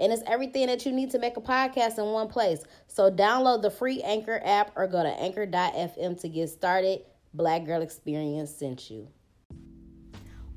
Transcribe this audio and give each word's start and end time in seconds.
And 0.00 0.12
it's 0.14 0.22
everything 0.26 0.66
that 0.68 0.86
you 0.86 0.92
need 0.92 1.10
to 1.10 1.18
make 1.18 1.36
a 1.36 1.42
podcast 1.42 1.98
in 1.98 2.06
one 2.06 2.28
place. 2.28 2.64
So 2.86 3.10
download 3.10 3.60
the 3.60 3.70
free 3.70 4.00
Anchor 4.00 4.40
app 4.42 4.72
or 4.74 4.86
go 4.86 5.02
to 5.02 5.10
anchor.fm 5.10 6.18
to 6.22 6.28
get 6.28 6.48
started. 6.48 7.02
Black 7.34 7.66
Girl 7.66 7.82
Experience 7.82 8.50
sent 8.50 8.90
you. 8.90 9.08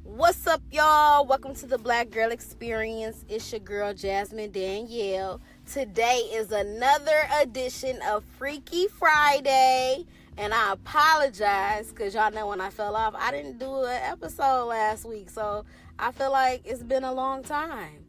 What's 0.04 0.48
up, 0.48 0.62
y'all? 0.72 1.26
Welcome 1.26 1.56
to 1.56 1.66
the 1.66 1.78
Black 1.78 2.10
Girl 2.10 2.32
Experience. 2.32 3.26
It's 3.28 3.52
your 3.52 3.60
girl, 3.60 3.94
Jasmine 3.94 4.52
Danielle. 4.52 5.42
Today 5.72 6.30
is 6.34 6.52
another 6.52 7.28
edition 7.42 8.00
of 8.08 8.24
Freaky 8.38 8.88
Friday. 8.88 10.06
And 10.38 10.54
I 10.54 10.72
apologize 10.72 11.90
because 11.90 12.16
y'all 12.16 12.32
know 12.32 12.48
when 12.48 12.62
I 12.62 12.70
fell 12.70 12.96
off, 12.96 13.14
I 13.18 13.32
didn't 13.32 13.60
do 13.60 13.84
an 13.84 14.02
episode 14.04 14.68
last 14.68 15.04
week. 15.04 15.30
So 15.30 15.66
I 16.00 16.14
feel 16.14 16.32
like 16.32 16.62
it's 16.64 16.82
been 16.82 17.04
a 17.04 17.14
long 17.14 17.44
time. 17.44 18.03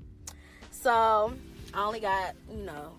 So 0.85 1.33
I 1.73 1.83
only 1.83 2.01
got, 2.01 2.35
you 2.53 2.61
know, 2.61 2.93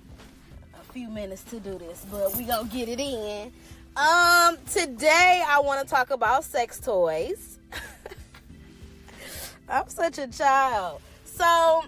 a 0.74 0.92
few 0.92 1.08
minutes 1.08 1.44
to 1.44 1.60
do 1.60 1.78
this, 1.78 2.04
but 2.10 2.36
we 2.36 2.44
gonna 2.44 2.68
get 2.68 2.90
it 2.90 3.00
in. 3.00 3.54
Um, 3.96 4.58
today 4.72 5.44
I 5.48 5.60
want 5.60 5.88
to 5.88 5.94
talk 5.94 6.10
about 6.10 6.44
sex 6.46 6.80
toys. 6.80 7.60
I'm 9.70 9.88
such 9.88 10.18
a 10.18 10.26
child. 10.26 11.00
So 11.26 11.84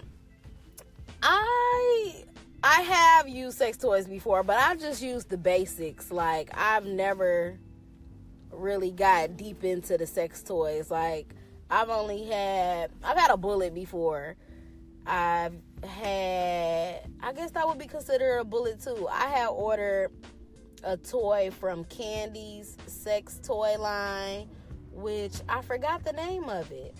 I 1.20 2.22
I 2.62 2.82
have 2.82 3.28
used 3.28 3.58
sex 3.58 3.76
toys 3.76 4.06
before, 4.06 4.44
but 4.44 4.56
I 4.56 4.76
just 4.76 5.02
used 5.02 5.30
the 5.30 5.36
basics. 5.36 6.12
Like 6.12 6.48
I've 6.56 6.86
never 6.86 7.58
really 8.52 8.92
got 8.92 9.36
deep 9.36 9.64
into 9.64 9.98
the 9.98 10.06
sex 10.06 10.44
toys. 10.44 10.92
Like 10.92 11.34
I've 11.68 11.88
only 11.88 12.22
had 12.26 12.92
I've 13.02 13.18
had 13.18 13.32
a 13.32 13.36
bullet 13.36 13.74
before. 13.74 14.36
I've 15.04 15.54
had 15.84 17.00
I 17.20 17.32
guess 17.32 17.50
that 17.52 17.66
would 17.66 17.78
be 17.78 17.86
considered 17.86 18.38
a 18.38 18.44
bullet 18.44 18.80
too. 18.82 19.08
I 19.10 19.28
had 19.28 19.48
ordered 19.48 20.10
a 20.84 20.96
toy 20.96 21.50
from 21.50 21.84
Candy's 21.84 22.76
sex 22.86 23.40
toy 23.42 23.76
line, 23.78 24.48
which 24.92 25.34
I 25.48 25.62
forgot 25.62 26.04
the 26.04 26.12
name 26.12 26.48
of 26.48 26.70
it. 26.70 26.94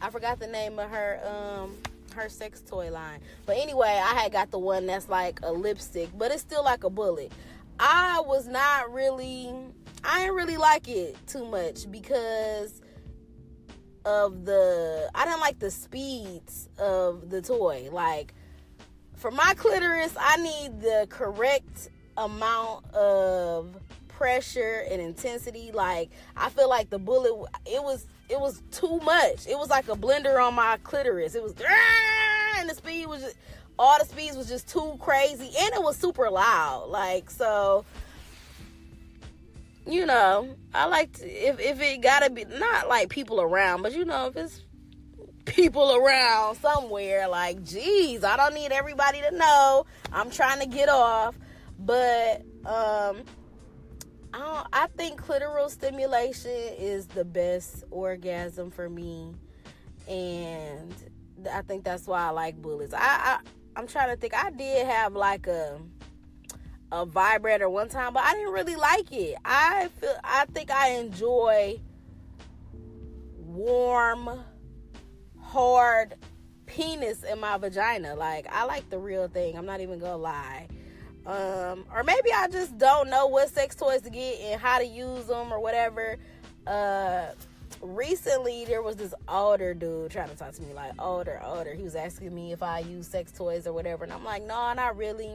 I 0.00 0.10
forgot 0.10 0.38
the 0.38 0.46
name 0.46 0.78
of 0.78 0.90
her 0.90 1.20
um 1.24 1.76
her 2.14 2.28
sex 2.28 2.62
toy 2.62 2.90
line. 2.90 3.20
But 3.44 3.58
anyway, 3.58 4.00
I 4.02 4.14
had 4.14 4.32
got 4.32 4.50
the 4.50 4.58
one 4.58 4.86
that's 4.86 5.08
like 5.08 5.40
a 5.42 5.52
lipstick, 5.52 6.10
but 6.16 6.30
it's 6.30 6.40
still 6.40 6.64
like 6.64 6.84
a 6.84 6.90
bullet. 6.90 7.30
I 7.78 8.22
was 8.26 8.46
not 8.46 8.92
really 8.92 9.52
I 10.02 10.20
didn't 10.20 10.36
really 10.36 10.56
like 10.56 10.88
it 10.88 11.16
too 11.26 11.44
much 11.46 11.90
because 11.90 12.80
of 14.06 14.44
the 14.44 15.10
I 15.14 15.24
didn't 15.24 15.40
like 15.40 15.58
the 15.58 15.70
speeds 15.70 16.68
of 16.78 17.28
the 17.28 17.42
toy. 17.42 17.88
Like 17.90 18.32
for 19.16 19.30
my 19.30 19.54
clitoris, 19.56 20.14
I 20.18 20.36
need 20.36 20.80
the 20.80 21.06
correct 21.10 21.90
amount 22.16 22.86
of 22.94 23.76
pressure 24.08 24.86
and 24.90 25.02
intensity. 25.02 25.72
Like 25.72 26.10
I 26.36 26.48
feel 26.50 26.68
like 26.68 26.88
the 26.88 26.98
bullet 26.98 27.32
it 27.66 27.82
was 27.82 28.06
it 28.28 28.40
was 28.40 28.62
too 28.70 29.00
much. 29.00 29.46
It 29.46 29.58
was 29.58 29.68
like 29.68 29.88
a 29.88 29.96
blender 29.96 30.42
on 30.42 30.54
my 30.54 30.78
clitoris. 30.84 31.34
It 31.34 31.42
was 31.42 31.54
and 32.58 32.70
the 32.70 32.74
speed 32.74 33.06
was 33.06 33.22
just 33.22 33.36
all 33.78 33.98
the 33.98 34.06
speeds 34.06 34.36
was 34.36 34.48
just 34.48 34.68
too 34.68 34.96
crazy 35.00 35.50
and 35.58 35.74
it 35.74 35.82
was 35.82 35.96
super 35.96 36.30
loud. 36.30 36.88
Like 36.88 37.28
so 37.28 37.84
you 39.86 40.06
know, 40.06 40.56
I 40.74 40.86
like 40.86 41.12
to, 41.18 41.26
if 41.26 41.60
if 41.60 41.80
it 41.80 42.00
gotta 42.00 42.30
be 42.30 42.44
not 42.44 42.88
like 42.88 43.08
people 43.08 43.40
around, 43.40 43.82
but 43.82 43.92
you 43.92 44.04
know, 44.04 44.26
if 44.26 44.36
it's 44.36 44.62
people 45.44 45.94
around 45.94 46.56
somewhere, 46.56 47.28
like, 47.28 47.62
geez, 47.62 48.24
I 48.24 48.36
don't 48.36 48.54
need 48.54 48.72
everybody 48.72 49.20
to 49.20 49.30
know 49.36 49.86
I'm 50.12 50.30
trying 50.30 50.60
to 50.60 50.66
get 50.66 50.88
off. 50.88 51.36
But 51.78 52.42
um 52.64 53.22
I, 54.34 54.38
don't. 54.38 54.66
I 54.72 54.86
think 54.96 55.22
clitoral 55.22 55.70
stimulation 55.70 56.50
is 56.50 57.06
the 57.06 57.24
best 57.24 57.84
orgasm 57.90 58.70
for 58.70 58.90
me, 58.90 59.34
and 60.08 60.94
I 61.50 61.62
think 61.62 61.84
that's 61.84 62.06
why 62.06 62.26
I 62.26 62.30
like 62.30 62.60
bullets. 62.60 62.92
I, 62.92 62.98
I 62.98 63.38
I'm 63.76 63.86
trying 63.86 64.10
to 64.10 64.16
think. 64.16 64.34
I 64.34 64.50
did 64.50 64.86
have 64.86 65.14
like 65.14 65.46
a 65.46 65.80
a 66.92 67.04
vibrator 67.04 67.68
one 67.68 67.88
time, 67.88 68.12
but 68.12 68.22
I 68.22 68.34
didn't 68.34 68.52
really 68.52 68.76
like 68.76 69.10
it. 69.12 69.36
I 69.44 69.88
feel 70.00 70.14
I 70.22 70.44
think 70.46 70.70
I 70.70 70.90
enjoy 70.90 71.80
warm, 73.38 74.44
hard 75.40 76.14
penis 76.66 77.24
in 77.24 77.40
my 77.40 77.56
vagina. 77.56 78.14
Like 78.14 78.46
I 78.50 78.64
like 78.64 78.88
the 78.90 78.98
real 78.98 79.28
thing. 79.28 79.56
I'm 79.56 79.66
not 79.66 79.80
even 79.80 79.98
gonna 79.98 80.16
lie. 80.16 80.68
Um, 81.26 81.84
or 81.92 82.04
maybe 82.04 82.30
I 82.32 82.46
just 82.48 82.78
don't 82.78 83.10
know 83.10 83.26
what 83.26 83.48
sex 83.48 83.74
toys 83.74 84.02
to 84.02 84.10
get 84.10 84.38
and 84.40 84.60
how 84.60 84.78
to 84.78 84.86
use 84.86 85.26
them 85.26 85.52
or 85.52 85.60
whatever. 85.60 86.18
Uh, 86.68 87.26
recently 87.80 88.64
there 88.64 88.82
was 88.82 88.96
this 88.96 89.12
older 89.28 89.74
dude 89.74 90.10
trying 90.10 90.28
to 90.28 90.36
talk 90.36 90.52
to 90.52 90.62
me 90.62 90.72
like 90.72 90.92
older, 91.00 91.40
older. 91.44 91.74
He 91.74 91.82
was 91.82 91.96
asking 91.96 92.32
me 92.32 92.52
if 92.52 92.62
I 92.62 92.80
use 92.80 93.08
sex 93.08 93.32
toys 93.32 93.66
or 93.66 93.72
whatever, 93.72 94.04
and 94.04 94.12
I'm 94.12 94.24
like, 94.24 94.44
no, 94.44 94.72
not 94.74 94.96
really. 94.96 95.34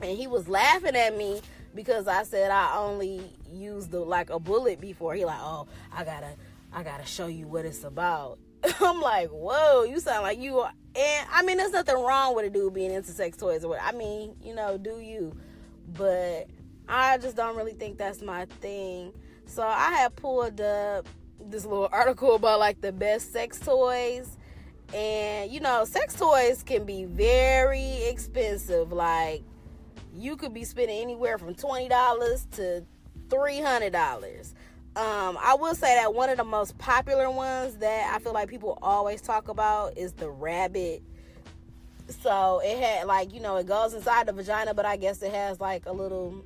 And 0.00 0.16
he 0.16 0.26
was 0.26 0.48
laughing 0.48 0.96
at 0.96 1.16
me 1.16 1.40
because 1.74 2.06
I 2.08 2.22
said 2.24 2.50
I 2.50 2.76
only 2.76 3.32
used 3.50 3.90
the 3.90 4.00
like 4.00 4.30
a 4.30 4.38
bullet 4.38 4.80
before. 4.80 5.14
He 5.14 5.24
like, 5.24 5.40
oh, 5.40 5.66
I 5.92 6.04
gotta, 6.04 6.34
I 6.72 6.82
gotta 6.82 7.06
show 7.06 7.26
you 7.26 7.46
what 7.46 7.64
it's 7.64 7.84
about. 7.84 8.38
I'm 8.80 9.00
like, 9.00 9.28
whoa, 9.30 9.84
you 9.84 10.00
sound 10.00 10.22
like 10.22 10.38
you 10.38 10.58
are. 10.60 10.72
And 10.96 11.28
I 11.32 11.42
mean, 11.42 11.56
there's 11.56 11.72
nothing 11.72 11.96
wrong 11.96 12.34
with 12.34 12.46
a 12.46 12.50
dude 12.50 12.74
being 12.74 12.92
into 12.92 13.10
sex 13.10 13.36
toys 13.36 13.64
or 13.64 13.68
what. 13.68 13.80
I 13.82 13.92
mean, 13.92 14.36
you 14.42 14.54
know, 14.54 14.78
do 14.78 15.00
you? 15.00 15.36
But 15.96 16.48
I 16.88 17.18
just 17.18 17.36
don't 17.36 17.56
really 17.56 17.74
think 17.74 17.98
that's 17.98 18.22
my 18.22 18.46
thing. 18.60 19.12
So 19.46 19.62
I 19.62 19.92
had 19.92 20.16
pulled 20.16 20.60
up 20.60 21.06
this 21.40 21.64
little 21.64 21.88
article 21.92 22.34
about 22.36 22.58
like 22.58 22.80
the 22.80 22.92
best 22.92 23.32
sex 23.32 23.58
toys. 23.58 24.38
And 24.94 25.50
you 25.50 25.60
know, 25.60 25.84
sex 25.84 26.14
toys 26.14 26.62
can 26.62 26.84
be 26.84 27.04
very 27.04 28.04
expensive. 28.04 28.92
Like 28.92 29.42
you 30.14 30.36
could 30.36 30.54
be 30.54 30.64
spending 30.64 31.00
anywhere 31.00 31.38
from 31.38 31.54
$20 31.54 32.50
to 32.52 32.84
$300. 33.28 34.54
Um, 34.96 35.36
I 35.40 35.56
will 35.58 35.74
say 35.74 35.96
that 35.96 36.14
one 36.14 36.30
of 36.30 36.36
the 36.36 36.44
most 36.44 36.78
popular 36.78 37.28
ones 37.28 37.76
that 37.78 38.12
I 38.14 38.20
feel 38.20 38.32
like 38.32 38.48
people 38.48 38.78
always 38.80 39.20
talk 39.20 39.48
about 39.48 39.98
is 39.98 40.12
the 40.12 40.30
rabbit. 40.30 41.02
So 42.22 42.60
it 42.62 42.78
had 42.78 43.06
like, 43.06 43.34
you 43.34 43.40
know, 43.40 43.56
it 43.56 43.66
goes 43.66 43.94
inside 43.94 44.26
the 44.26 44.32
vagina, 44.32 44.72
but 44.72 44.86
I 44.86 44.96
guess 44.96 45.20
it 45.22 45.32
has 45.32 45.58
like 45.60 45.86
a 45.86 45.92
little, 45.92 46.44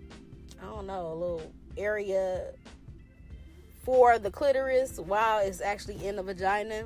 I 0.62 0.64
don't 0.64 0.86
know, 0.86 1.12
a 1.12 1.14
little 1.14 1.52
area 1.76 2.52
for 3.82 4.18
the 4.18 4.30
clitoris 4.30 4.98
while 4.98 5.40
it's 5.40 5.60
actually 5.60 6.06
in 6.06 6.16
the 6.16 6.22
vagina. 6.22 6.84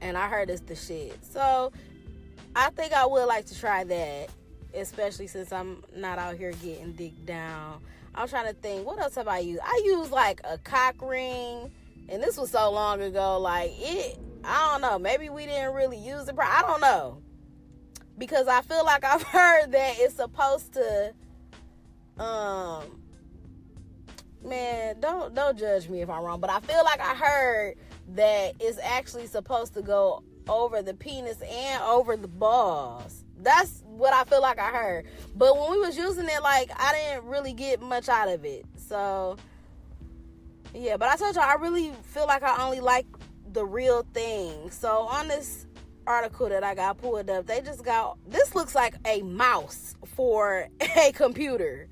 And 0.00 0.16
I 0.16 0.28
heard 0.28 0.50
it's 0.50 0.60
the 0.60 0.76
shit. 0.76 1.18
So 1.24 1.72
I 2.54 2.70
think 2.70 2.92
I 2.92 3.06
would 3.06 3.26
like 3.26 3.46
to 3.46 3.58
try 3.58 3.82
that, 3.82 4.28
especially 4.74 5.26
since 5.26 5.52
I'm 5.52 5.82
not 5.94 6.18
out 6.18 6.36
here 6.36 6.52
getting 6.52 6.92
dick 6.92 7.12
down 7.26 7.80
I'm 8.14 8.28
trying 8.28 8.46
to 8.46 8.52
think, 8.52 8.86
what 8.86 9.00
else 9.00 9.16
have 9.16 9.26
I 9.26 9.40
used? 9.40 9.60
I 9.64 9.82
used 9.84 10.12
like 10.12 10.40
a 10.44 10.56
cock 10.58 10.94
ring, 11.02 11.70
and 12.08 12.22
this 12.22 12.36
was 12.36 12.50
so 12.50 12.70
long 12.70 13.02
ago. 13.02 13.38
Like 13.40 13.72
it, 13.76 14.18
I 14.44 14.72
don't 14.72 14.82
know. 14.82 14.98
Maybe 14.98 15.28
we 15.28 15.46
didn't 15.46 15.74
really 15.74 15.98
use 15.98 16.28
it. 16.28 16.36
I 16.38 16.62
don't 16.62 16.80
know 16.80 17.22
because 18.16 18.46
I 18.46 18.62
feel 18.62 18.84
like 18.84 19.04
I've 19.04 19.22
heard 19.22 19.72
that 19.72 19.96
it's 19.98 20.14
supposed 20.14 20.74
to. 20.74 21.12
Um, 22.22 23.00
man, 24.44 25.00
don't 25.00 25.34
don't 25.34 25.58
judge 25.58 25.88
me 25.88 26.02
if 26.02 26.08
I'm 26.08 26.22
wrong, 26.22 26.38
but 26.38 26.50
I 26.50 26.60
feel 26.60 26.84
like 26.84 27.00
I 27.00 27.14
heard 27.16 27.74
that 28.10 28.54
it's 28.60 28.78
actually 28.78 29.26
supposed 29.26 29.74
to 29.74 29.82
go 29.82 30.22
over 30.48 30.82
the 30.82 30.94
penis 30.94 31.40
and 31.40 31.82
over 31.82 32.16
the 32.16 32.28
balls. 32.28 33.24
That's 33.40 33.82
what 33.96 34.12
I 34.12 34.24
feel 34.24 34.42
like 34.42 34.58
I 34.58 34.68
heard. 34.70 35.06
But 35.34 35.58
when 35.58 35.70
we 35.72 35.78
was 35.80 35.96
using 35.96 36.26
it, 36.26 36.42
like 36.42 36.70
I 36.76 36.92
didn't 36.92 37.28
really 37.28 37.52
get 37.52 37.80
much 37.80 38.08
out 38.08 38.28
of 38.28 38.44
it. 38.44 38.66
So 38.76 39.36
yeah, 40.74 40.96
but 40.96 41.08
I 41.08 41.16
told 41.16 41.34
y'all 41.36 41.44
I 41.44 41.54
really 41.54 41.92
feel 42.04 42.26
like 42.26 42.42
I 42.42 42.62
only 42.64 42.80
like 42.80 43.06
the 43.52 43.64
real 43.64 44.04
thing. 44.12 44.70
So 44.70 45.02
on 45.02 45.28
this 45.28 45.66
article 46.06 46.48
that 46.48 46.64
I 46.64 46.74
got 46.74 46.98
pulled 46.98 47.30
up, 47.30 47.46
they 47.46 47.60
just 47.60 47.84
got 47.84 48.18
this 48.28 48.54
looks 48.54 48.74
like 48.74 48.94
a 49.06 49.22
mouse 49.22 49.94
for 50.04 50.68
a 50.96 51.12
computer. 51.12 51.88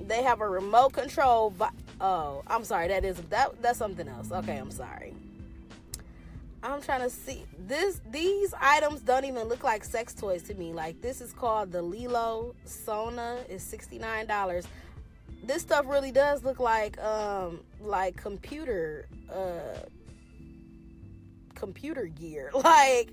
they 0.00 0.22
have 0.22 0.40
a 0.40 0.48
remote 0.48 0.92
control. 0.94 1.50
Vi- 1.50 1.70
oh, 2.00 2.42
I'm 2.46 2.64
sorry. 2.64 2.88
That 2.88 3.04
is 3.04 3.16
that. 3.30 3.60
That's 3.62 3.78
something 3.78 4.08
else. 4.08 4.32
Okay, 4.32 4.56
I'm 4.56 4.70
sorry. 4.70 5.14
I'm 6.62 6.80
trying 6.80 7.00
to 7.00 7.10
see 7.10 7.44
this. 7.58 8.00
These 8.10 8.54
items 8.60 9.00
don't 9.00 9.24
even 9.24 9.48
look 9.48 9.64
like 9.64 9.82
sex 9.84 10.14
toys 10.14 10.42
to 10.44 10.54
me. 10.54 10.72
Like 10.72 11.00
this 11.00 11.20
is 11.20 11.32
called 11.32 11.72
the 11.72 11.82
Lelo 11.82 12.54
Sona. 12.64 13.38
is 13.48 13.62
sixty 13.62 13.98
nine 13.98 14.26
dollars. 14.26 14.66
This 15.44 15.62
stuff 15.62 15.86
really 15.88 16.12
does 16.12 16.44
look 16.44 16.60
like 16.60 17.02
um 17.02 17.60
like 17.80 18.16
computer 18.16 19.08
uh 19.32 19.86
computer 21.54 22.06
gear. 22.06 22.50
Like 22.62 23.10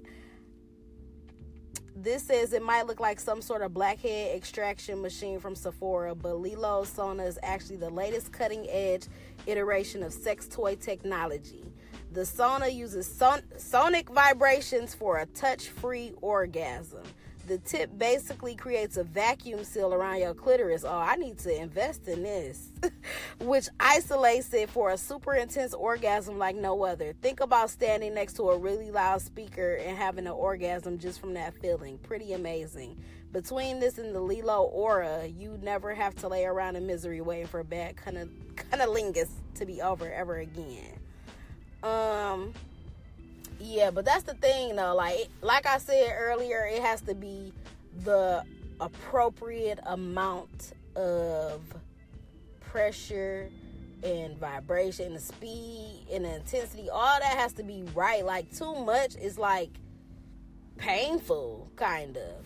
this 1.96 2.24
says 2.24 2.54
it 2.54 2.62
might 2.62 2.88
look 2.88 3.00
like 3.00 3.20
some 3.20 3.42
sort 3.42 3.62
of 3.62 3.74
blackhead 3.74 4.36
extraction 4.36 5.02
machine 5.02 5.40
from 5.40 5.56
Sephora, 5.56 6.16
but 6.16 6.34
Lelo 6.36 6.86
Sona 6.86 7.24
is 7.24 7.38
actually 7.44 7.76
the 7.76 7.90
latest 7.90 8.32
cutting 8.32 8.68
edge 8.70 9.08
iteration 9.48 10.04
of 10.04 10.14
sex 10.14 10.48
toy 10.48 10.76
technology. 10.76 11.66
The 12.12 12.26
Sona 12.26 12.68
uses 12.68 13.06
son- 13.06 13.44
sonic 13.58 14.10
vibrations 14.10 14.96
for 14.96 15.20
a 15.20 15.28
touch 15.28 15.68
free 15.68 16.14
orgasm. 16.22 17.04
The 17.46 17.60
tip 17.60 17.90
basically 17.98 18.56
creates 18.56 18.98
a 18.98 19.04
vacuum 19.04 19.64
seal 19.64 19.94
around 19.94 20.20
your 20.20 20.34
clitoris. 20.34 20.84
Oh, 20.84 20.98
I 20.98 21.16
need 21.16 21.40
to 21.40 21.56
invest 21.56 22.08
in 22.08 22.24
this, 22.24 22.70
which 23.40 23.68
isolates 23.80 24.54
it 24.54 24.70
for 24.70 24.92
a 24.92 24.98
super 24.98 25.36
intense 25.36 25.74
orgasm 25.74 26.38
like 26.38 26.56
no 26.56 26.84
other. 26.84 27.14
Think 27.22 27.40
about 27.40 27.70
standing 27.70 28.14
next 28.14 28.34
to 28.34 28.50
a 28.50 28.58
really 28.58 28.92
loud 28.92 29.22
speaker 29.22 29.76
and 29.76 29.98
having 29.98 30.28
an 30.28 30.34
orgasm 30.34 31.00
just 31.00 31.20
from 31.20 31.34
that 31.36 31.56
feeling. 31.56 31.98
Pretty 32.00 32.34
amazing. 32.34 32.98
Between 33.32 33.80
this 33.80 34.00
and 34.00 34.16
the 34.16 34.20
Lelo 34.20 34.70
Ora, 34.72 35.28
you 35.28 35.60
never 35.62 35.94
have 35.94 36.16
to 36.16 36.28
lay 36.28 36.46
around 36.46 36.76
in 36.76 36.88
misery 36.88 37.22
waiting 37.22 37.48
for 37.48 37.64
bad 37.64 37.96
cunnilingus 37.96 39.30
to 39.56 39.66
be 39.66 39.82
over 39.82 40.12
ever 40.12 40.38
again. 40.38 41.00
Um, 41.84 42.54
yeah, 43.60 43.92
but 43.92 44.06
that's 44.06 44.24
the 44.24 44.34
thing 44.36 44.76
though. 44.76 44.96
Like 44.96 45.30
like 45.42 45.66
I 45.66 45.78
said 45.78 46.14
earlier, 46.18 46.68
it 46.72 46.82
has 46.82 47.02
to 47.02 47.16
be 47.16 47.54
the 48.04 48.44
appropriate 48.80 49.80
amount 49.86 50.74
of 50.96 51.62
pressure 52.60 53.50
and 54.04 54.38
vibration, 54.38 55.14
the 55.14 55.20
speed 55.20 56.08
and 56.12 56.26
the 56.26 56.36
intensity. 56.36 56.90
All 56.90 57.20
that 57.20 57.38
has 57.38 57.54
to 57.54 57.64
be 57.64 57.84
right. 57.94 58.24
Like 58.26 58.56
too 58.56 58.76
much 58.86 59.16
is 59.16 59.38
like 59.38 59.72
painful, 60.78 61.70
kind 61.76 62.18
of. 62.18 62.46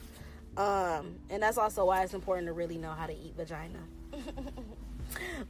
Um, 0.55 1.15
and 1.29 1.41
that's 1.41 1.57
also 1.57 1.85
why 1.85 2.03
it's 2.03 2.13
important 2.13 2.47
to 2.47 2.53
really 2.53 2.77
know 2.77 2.91
how 2.91 3.07
to 3.07 3.13
eat 3.13 3.35
vagina. 3.35 3.79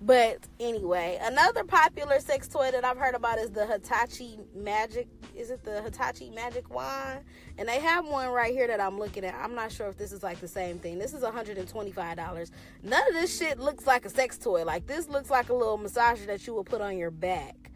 but 0.01 0.39
anyway, 0.59 1.19
another 1.21 1.63
popular 1.63 2.19
sex 2.19 2.47
toy 2.47 2.71
that 2.71 2.83
I've 2.83 2.97
heard 2.97 3.15
about 3.15 3.39
is 3.39 3.51
the 3.51 3.65
Hitachi 3.65 4.39
Magic. 4.55 5.07
Is 5.35 5.49
it 5.49 5.63
the 5.63 5.81
Hitachi 5.81 6.29
Magic 6.29 6.69
Wand? 6.73 7.21
And 7.57 7.67
they 7.67 7.79
have 7.79 8.05
one 8.05 8.29
right 8.29 8.53
here 8.53 8.67
that 8.67 8.79
I'm 8.79 8.99
looking 8.99 9.23
at. 9.23 9.35
I'm 9.35 9.55
not 9.55 9.71
sure 9.71 9.87
if 9.87 9.97
this 9.97 10.11
is 10.11 10.23
like 10.23 10.39
the 10.39 10.47
same 10.47 10.79
thing. 10.79 10.99
This 10.99 11.13
is 11.13 11.23
$125. 11.23 12.51
None 12.83 13.07
of 13.07 13.13
this 13.13 13.37
shit 13.37 13.59
looks 13.59 13.87
like 13.87 14.05
a 14.05 14.09
sex 14.09 14.37
toy. 14.37 14.63
Like 14.63 14.87
this 14.87 15.07
looks 15.07 15.29
like 15.29 15.49
a 15.49 15.53
little 15.53 15.77
massager 15.77 16.25
that 16.27 16.45
you 16.47 16.53
would 16.55 16.65
put 16.65 16.81
on 16.81 16.97
your 16.97 17.11
back. 17.11 17.71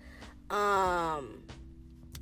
Um, 0.49 1.43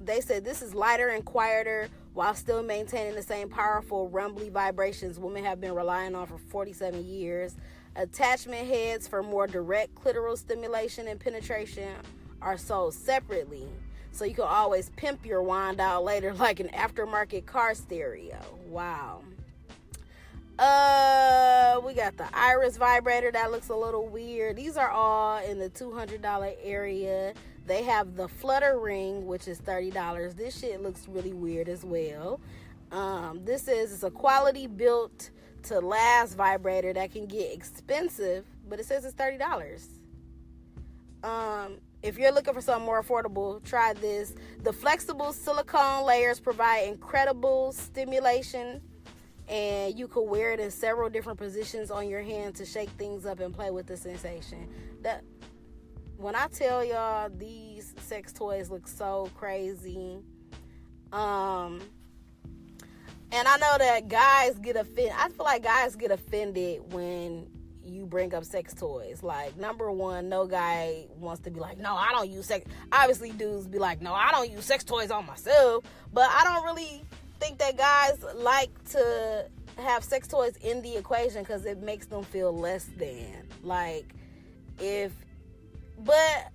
they 0.02 0.22
said 0.22 0.44
this 0.44 0.62
is 0.62 0.74
lighter 0.74 1.10
and 1.10 1.24
quieter 1.24 1.90
while 2.14 2.34
still 2.34 2.64
maintaining 2.64 3.14
the 3.14 3.22
same 3.22 3.50
powerful 3.50 4.08
rumbly 4.08 4.50
vibrations 4.50 5.20
women 5.20 5.44
have 5.44 5.60
been 5.60 5.76
relying 5.76 6.16
on 6.16 6.26
for 6.26 6.38
47 6.38 7.06
years. 7.06 7.56
Attachment 7.96 8.68
heads 8.68 9.08
for 9.08 9.24
more 9.24 9.48
direct 9.48 9.96
clitoral 9.96 10.38
stimulation 10.38 11.08
and 11.08 11.20
penetration 11.20 11.94
are 12.42 12.58
sold 12.58 12.94
separately. 12.94 13.68
So 14.12 14.26
you 14.26 14.34
can 14.34 14.46
always 14.46 14.90
pimp 14.98 15.26
your 15.26 15.42
wand 15.42 15.80
out 15.80 16.04
later 16.04 16.34
like 16.36 16.60
an 16.60 16.70
aftermarket 16.70 17.46
car 17.46 17.74
stereo. 17.74 18.40
Wow. 18.68 19.24
Uh, 20.58 21.82
we 21.86 21.94
got 21.94 22.16
the 22.16 22.28
iris 22.34 22.78
vibrator 22.78 23.30
that 23.32 23.52
looks 23.52 23.70
a 23.70 23.76
little 23.76 24.08
weird. 24.08 24.56
These 24.56 24.78
are 24.78 24.90
all 24.90 25.40
in 25.40 25.60
the 25.60 25.70
$200 25.70 26.56
area. 26.64 27.34
They 27.66 27.84
have 27.84 28.16
the 28.16 28.28
flutter 28.28 28.80
ring, 28.80 29.26
which 29.26 29.48
is 29.48 29.60
$30. 29.60 30.36
This 30.36 30.60
shit 30.60 30.82
looks 30.82 31.08
really 31.08 31.34
weird 31.34 31.68
as 31.68 31.84
well. 31.84 32.40
Um, 32.92 33.42
this 33.44 33.68
is 33.68 33.92
it's 33.92 34.04
a 34.04 34.12
quality 34.12 34.68
built 34.68 35.32
to 35.66 35.80
last 35.80 36.36
vibrator 36.36 36.94
that 36.94 37.12
can 37.12 37.26
get 37.26 37.54
expensive, 37.54 38.46
but 38.68 38.80
it 38.80 38.86
says 38.86 39.06
it's 39.06 39.14
thirty 39.14 39.38
dollars. 39.38 39.88
Um, 41.24 41.78
if 42.04 42.20
you're 42.20 42.32
looking 42.32 42.54
for 42.54 42.62
something 42.62 42.86
more 42.86 43.02
affordable, 43.02 43.64
try 43.64 43.94
this. 43.94 44.36
The 44.62 44.72
flexible 44.72 45.34
silicone 45.34 46.06
layers 46.06 46.40
provide 46.40 46.88
incredible 46.88 47.72
stimulation, 47.72 48.80
and 49.48 49.98
you 49.98 50.08
can 50.08 50.28
wear 50.28 50.52
it 50.52 50.60
in 50.60 50.70
several 50.70 51.10
different 51.10 51.40
positions 51.40 51.90
on 51.90 52.08
your 52.08 52.22
hand 52.22 52.56
to 52.56 52.66
shake 52.66 52.90
things 52.92 53.26
up 53.26 53.40
and 53.40 53.54
play 53.54 53.72
with 53.72 53.88
the 53.88 53.98
sensation. 53.98 54.70
That 55.02 55.24
when 56.18 56.36
I 56.36 56.48
tell 56.48 56.86
y'all 56.86 57.30
these 57.30 57.96
sex 58.02 58.32
toys 58.32 58.70
look 58.70 58.88
so 58.88 59.32
crazy, 59.36 60.20
um, 61.12 61.82
and 63.36 63.50
I 63.50 63.58
know 63.58 63.76
that 63.78 64.08
guys 64.08 64.58
get 64.60 64.78
offended. 64.78 65.12
I 65.18 65.28
feel 65.28 65.44
like 65.44 65.62
guys 65.62 65.98
get 65.98 66.10
offended 66.10 66.94
when 66.94 67.48
you 67.84 68.06
bring 68.06 68.34
up 68.34 68.46
sex 68.46 68.74
toys. 68.74 69.22
Like, 69.24 69.58
number 69.58 69.92
one, 69.92 70.30
no 70.30 70.48
guy 70.48 71.08
wants 71.18 71.42
to 71.42 71.52
be 71.52 71.60
like, 71.60 71.78
no, 71.78 71.96
I 71.96 72.12
don't 72.12 72.32
use 72.32 72.46
sex. 72.46 72.66
Obviously, 72.94 73.32
dudes 73.32 73.68
be 73.68 73.78
like, 73.78 74.02
no, 74.02 74.14
I 74.14 74.32
don't 74.32 74.50
use 74.50 74.64
sex 74.64 74.86
toys 74.86 75.12
on 75.12 75.26
myself. 75.26 75.84
But 76.14 76.30
I 76.32 76.46
don't 76.46 76.64
really 76.64 77.04
think 77.42 77.58
that 77.58 77.78
guys 77.78 78.24
like 78.36 78.72
to 78.92 79.50
have 79.80 80.06
sex 80.06 80.30
toys 80.30 80.56
in 80.62 80.82
the 80.82 80.96
equation 80.96 81.44
because 81.44 81.66
it 81.66 81.84
makes 81.84 82.06
them 82.06 82.24
feel 82.24 82.58
less 82.58 82.86
than. 82.98 83.50
Like, 83.64 84.16
if, 84.80 85.12
but 86.00 86.54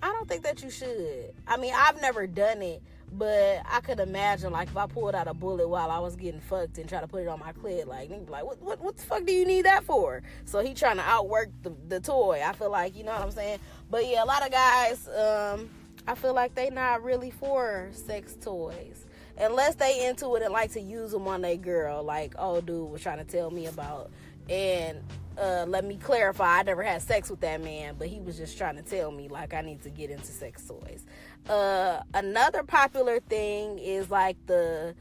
I 0.00 0.06
don't 0.06 0.28
think 0.28 0.44
that 0.44 0.62
you 0.62 0.70
should. 0.70 1.34
I 1.48 1.56
mean, 1.56 1.74
I've 1.76 2.00
never 2.00 2.28
done 2.28 2.62
it 2.62 2.80
but 3.12 3.62
I 3.70 3.80
could 3.80 4.00
imagine, 4.00 4.52
like, 4.52 4.68
if 4.68 4.76
I 4.76 4.86
pulled 4.86 5.14
out 5.14 5.28
a 5.28 5.34
bullet 5.34 5.68
while 5.68 5.90
I 5.90 5.98
was 5.98 6.16
getting 6.16 6.40
fucked 6.40 6.78
and 6.78 6.88
try 6.88 7.00
to 7.00 7.08
put 7.08 7.22
it 7.22 7.28
on 7.28 7.40
my 7.40 7.52
clit, 7.52 7.86
like, 7.86 8.10
like, 8.28 8.44
what, 8.44 8.60
what, 8.60 8.80
what 8.80 8.96
the 8.96 9.02
fuck 9.02 9.24
do 9.24 9.32
you 9.32 9.46
need 9.46 9.64
that 9.64 9.84
for? 9.84 10.22
So 10.44 10.60
he 10.60 10.74
trying 10.74 10.96
to 10.96 11.02
outwork 11.02 11.50
the, 11.62 11.72
the 11.88 12.00
toy. 12.00 12.42
I 12.44 12.52
feel 12.52 12.70
like, 12.70 12.96
you 12.96 13.04
know 13.04 13.12
what 13.12 13.22
I'm 13.22 13.30
saying? 13.30 13.58
But 13.90 14.06
yeah, 14.06 14.24
a 14.24 14.26
lot 14.26 14.44
of 14.44 14.52
guys, 14.52 15.08
um, 15.08 15.70
I 16.06 16.14
feel 16.14 16.34
like 16.34 16.54
they 16.54 16.70
not 16.70 17.02
really 17.02 17.30
for 17.30 17.88
sex 17.92 18.36
toys. 18.40 19.06
Unless 19.40 19.76
they 19.76 20.06
into 20.06 20.34
it 20.34 20.42
and 20.42 20.52
like 20.52 20.72
to 20.72 20.80
use 20.80 21.12
them 21.12 21.28
on 21.28 21.42
their 21.42 21.56
girl, 21.56 22.02
like, 22.02 22.34
oh, 22.38 22.60
dude 22.60 22.90
was 22.90 23.02
trying 23.02 23.18
to 23.18 23.24
tell 23.24 23.50
me 23.50 23.66
about. 23.66 24.10
And 24.48 25.00
uh, 25.38 25.64
let 25.68 25.84
me 25.84 25.96
clarify, 25.96 26.58
I 26.58 26.62
never 26.64 26.82
had 26.82 27.00
sex 27.02 27.30
with 27.30 27.40
that 27.40 27.62
man, 27.62 27.94
but 27.98 28.08
he 28.08 28.20
was 28.20 28.36
just 28.36 28.58
trying 28.58 28.76
to 28.76 28.82
tell 28.82 29.10
me 29.10 29.28
like 29.28 29.54
I 29.54 29.60
need 29.60 29.82
to 29.82 29.90
get 29.90 30.10
into 30.10 30.26
sex 30.26 30.64
toys. 30.66 31.06
Uh, 31.48 32.00
another 32.14 32.62
popular 32.62 33.20
thing 33.20 33.78
is 33.78 34.10
like 34.10 34.36
the 34.46 34.94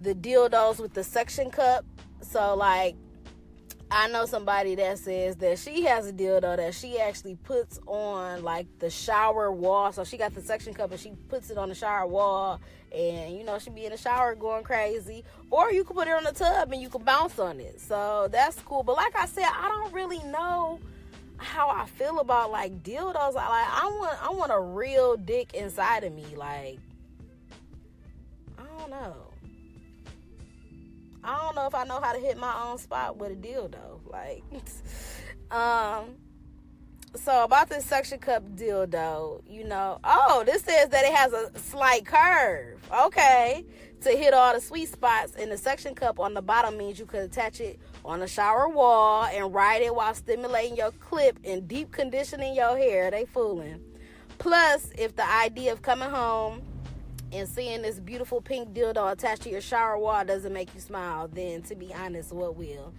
the 0.00 0.14
dildos 0.14 0.80
with 0.80 0.94
the 0.94 1.04
suction 1.04 1.50
cup. 1.50 1.84
So 2.22 2.54
like 2.54 2.96
I 3.94 4.08
know 4.08 4.24
somebody 4.24 4.74
that 4.76 4.98
says 4.98 5.36
that 5.36 5.58
she 5.58 5.82
has 5.82 6.06
a 6.06 6.12
dildo 6.14 6.56
that 6.56 6.74
she 6.74 6.98
actually 6.98 7.36
puts 7.36 7.78
on 7.86 8.42
like 8.42 8.66
the 8.78 8.88
shower 8.88 9.52
wall. 9.52 9.92
So 9.92 10.02
she 10.02 10.16
got 10.16 10.34
the 10.34 10.40
suction 10.40 10.72
cup 10.72 10.92
and 10.92 10.98
she 10.98 11.12
puts 11.28 11.50
it 11.50 11.58
on 11.58 11.68
the 11.68 11.74
shower 11.74 12.06
wall 12.06 12.58
and 12.90 13.36
you 13.36 13.44
know 13.44 13.58
she 13.58 13.68
be 13.68 13.84
in 13.84 13.92
the 13.92 13.98
shower 13.98 14.34
going 14.34 14.64
crazy. 14.64 15.24
Or 15.50 15.70
you 15.70 15.84
can 15.84 15.94
put 15.94 16.08
it 16.08 16.12
on 16.12 16.24
the 16.24 16.32
tub 16.32 16.72
and 16.72 16.80
you 16.80 16.88
can 16.88 17.02
bounce 17.02 17.38
on 17.38 17.60
it. 17.60 17.80
So 17.80 18.28
that's 18.32 18.58
cool. 18.60 18.82
But 18.82 18.96
like 18.96 19.14
I 19.14 19.26
said, 19.26 19.44
I 19.44 19.68
don't 19.68 19.92
really 19.92 20.22
know 20.24 20.80
how 21.36 21.68
I 21.68 21.84
feel 21.84 22.20
about 22.20 22.50
like 22.50 22.82
dildos. 22.82 23.34
Like 23.34 23.46
I 23.46 23.86
want 23.98 24.24
I 24.24 24.30
want 24.30 24.52
a 24.52 24.60
real 24.60 25.18
dick 25.18 25.52
inside 25.52 26.04
of 26.04 26.14
me. 26.14 26.24
Like 26.34 26.78
I 28.56 28.78
don't 28.78 28.90
know. 28.90 29.31
I 31.24 31.40
don't 31.40 31.54
know 31.54 31.66
if 31.66 31.74
I 31.74 31.84
know 31.84 32.00
how 32.00 32.12
to 32.12 32.18
hit 32.18 32.36
my 32.36 32.68
own 32.68 32.78
spot 32.78 33.16
with 33.16 33.32
a 33.32 33.36
dildo. 33.36 34.00
Like 34.10 34.42
um 35.50 36.16
so 37.14 37.44
about 37.44 37.68
this 37.68 37.84
suction 37.84 38.18
cup 38.18 38.42
dildo, 38.56 39.42
you 39.46 39.64
know, 39.64 39.98
oh, 40.02 40.44
this 40.46 40.62
says 40.62 40.88
that 40.88 41.04
it 41.04 41.12
has 41.12 41.32
a 41.32 41.58
slight 41.58 42.06
curve. 42.06 42.80
Okay. 43.06 43.66
To 44.00 44.08
hit 44.10 44.32
all 44.32 44.54
the 44.54 44.60
sweet 44.60 44.88
spots. 44.88 45.34
And 45.38 45.52
the 45.52 45.58
suction 45.58 45.94
cup 45.94 46.18
on 46.18 46.32
the 46.32 46.42
bottom 46.42 46.78
means 46.78 46.98
you 46.98 47.04
could 47.06 47.20
attach 47.20 47.60
it 47.60 47.78
on 48.04 48.20
the 48.20 48.26
shower 48.26 48.68
wall 48.68 49.24
and 49.24 49.52
ride 49.52 49.82
it 49.82 49.94
while 49.94 50.14
stimulating 50.14 50.76
your 50.76 50.90
clip 50.92 51.38
and 51.44 51.68
deep 51.68 51.92
conditioning 51.92 52.54
your 52.54 52.76
hair. 52.78 53.10
They 53.10 53.26
fooling. 53.26 53.80
Plus, 54.38 54.90
if 54.96 55.14
the 55.14 55.30
idea 55.30 55.72
of 55.72 55.82
coming 55.82 56.10
home 56.10 56.62
and 57.32 57.48
seeing 57.48 57.82
this 57.82 57.98
beautiful 57.98 58.40
pink 58.40 58.72
dildo 58.74 59.10
attached 59.12 59.42
to 59.42 59.50
your 59.50 59.60
shower 59.60 59.98
wall 59.98 60.24
doesn't 60.24 60.52
make 60.52 60.74
you 60.74 60.80
smile, 60.80 61.28
then 61.28 61.62
to 61.62 61.74
be 61.74 61.92
honest, 61.94 62.32
what 62.32 62.56
will? 62.56 62.92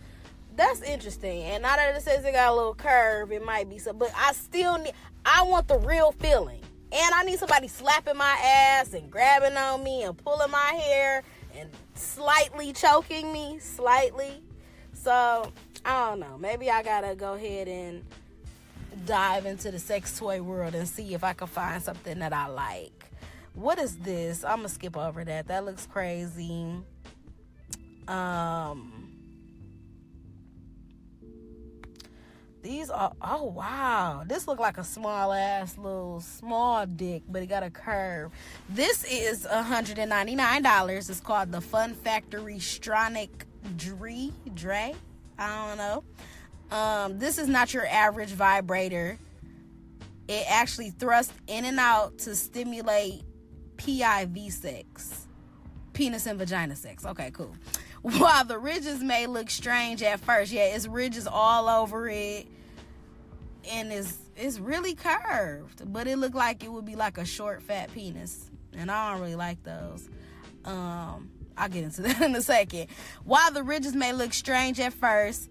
that's 0.56 0.82
interesting. 0.82 1.44
And 1.44 1.63
now 1.63 1.75
that 1.75 1.96
it 1.96 2.02
says 2.02 2.25
it 2.25 2.34
got 2.34 2.52
a 2.52 2.56
little 2.56 2.75
curve, 2.75 3.32
it 3.32 3.44
might 3.44 3.70
be 3.70 3.78
so. 3.78 3.94
But 3.94 4.12
I 4.16 4.34
still 4.34 4.78
need. 4.78 4.94
I 5.25 5.44
want 5.44 5.68
the 5.68 5.78
real 5.80 6.12
feeling, 6.13 6.62
and 6.92 7.16
I 7.16 7.24
need 7.24 7.40
somebody 7.40 7.68
slapping 7.68 8.18
my 8.18 8.38
ass 8.44 8.94
and 8.94 9.10
grabbing 9.10 9.58
on 9.58 9.84
me 9.84 10.04
and 10.04 10.18
pulling 10.18 10.52
my 10.52 10.74
hair 10.74 11.24
and 11.58 11.70
slightly 11.96 12.74
choking 12.74 13.32
me, 13.32 13.60
slightly. 13.60 14.44
So 14.94 15.52
I 15.86 16.10
don't 16.10 16.20
know. 16.20 16.38
Maybe 16.38 16.70
I 16.70 16.84
gotta 16.84 17.16
go 17.16 17.34
ahead 17.34 17.68
and 17.68 18.04
dive 19.06 19.46
into 19.46 19.72
the 19.72 19.80
sex 19.80 20.18
toy 20.18 20.42
world 20.42 20.75
and 20.75 20.88
see 20.88 21.13
if 21.13 21.24
I 21.24 21.34
can 21.34 21.48
find 21.48 21.82
something 21.82 22.20
that 22.20 22.34
I 22.34 22.48
like. 22.48 23.02
What 23.53 23.79
is 23.79 23.98
this? 23.98 24.43
I'm 24.43 24.57
gonna 24.57 24.69
skip 24.69 24.98
over 24.98 25.24
that. 25.24 25.48
That 25.48 25.65
looks 25.65 25.86
crazy. 25.86 26.75
Um 28.07 29.13
These 32.63 32.89
are 32.89 33.12
oh 33.22 33.43
wow. 33.43 34.24
This 34.25 34.48
look 34.48 34.57
like 34.57 34.77
a 34.77 34.86
small 34.86 35.33
ass 35.33 35.77
little 35.77 36.22
small 36.22 36.86
dick, 36.86 37.24
but 37.27 37.43
it 37.43 37.48
got 37.48 37.62
a 37.62 37.69
curve. 37.69 38.31
This 38.69 39.03
is 39.03 39.45
$199. 39.45 41.10
It's 41.10 41.19
called 41.19 41.51
the 41.51 41.60
Fun 41.60 41.93
Factory 41.93 42.60
Stronic 42.60 43.29
Dre 43.75 44.31
Dre. 44.53 44.95
I 45.38 45.67
don't 45.67 45.77
know. 45.77 46.03
Um, 46.72 47.19
this 47.19 47.38
is 47.38 47.50
not 47.50 47.74
your 47.74 47.86
average 47.86 48.29
vibrator. 48.31 49.17
It 50.29 50.45
actually 50.50 50.91
thrusts 50.91 51.33
in 51.48 51.65
and 51.65 51.79
out 51.79 52.17
to 52.19 52.33
stimulate 52.33 53.24
PIV 53.77 54.51
sex, 54.51 55.27
penis 55.94 56.25
and 56.25 56.39
vagina 56.39 56.75
sex. 56.75 57.06
Okay, 57.06 57.32
cool. 57.32 57.56
While 58.01 58.46
the 58.46 58.60
ridges 58.60 59.01
may 59.01 59.27
look 59.27 59.50
strange 59.50 60.03
at 60.03 60.20
first, 60.20 60.51
yeah, 60.51 60.75
it's 60.75 60.88
ridges 60.88 61.27
all 61.27 61.70
over 61.70 62.10
it, 62.10 62.48
and 63.72 63.92
it's 63.92 64.18
it's 64.36 64.60
really 64.60 64.96
curved, 64.96 65.92
but 65.94 66.08
it 66.08 66.18
looked 66.18 66.36
like 66.36 66.63
it 66.63 66.72
would 66.72 66.86
be 66.86 66.96
like 66.96 67.18
a 67.18 67.25
short, 67.25 67.62
fat 67.62 67.94
penis, 67.94 68.50
and 68.74 68.92
I 68.92 69.12
don't 69.12 69.22
really 69.22 69.36
like 69.36 69.63
those. 69.63 70.10
Um, 70.65 71.30
I'll 71.58 71.70
get 71.70 71.84
into 71.84 72.01
that 72.03 72.22
in 72.22 72.36
a 72.36 72.42
second. 72.42 72.88
While 73.24 73.51
the 73.51 73.63
ridges 73.63 73.96
may 73.96 74.12
look 74.12 74.34
strange 74.34 74.80
at 74.80 74.94
first, 74.94 75.50